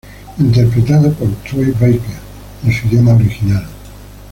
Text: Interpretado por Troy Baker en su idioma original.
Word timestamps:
Interpretado 0.39 1.13
por 1.13 1.29
Troy 1.43 1.69
Baker 1.73 2.01
en 2.65 2.73
su 2.73 2.87
idioma 2.87 3.13
original. 3.13 3.67